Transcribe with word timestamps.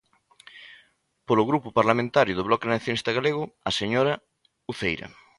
Polo 1.27 1.47
Grupo 1.49 1.69
Parlamentario 1.79 2.33
do 2.37 2.47
Bloque 2.47 2.69
Nacionalista 2.73 3.15
Galego, 3.17 3.43
a 3.69 3.71
señora 3.79 4.13
Uceira. 4.71 5.07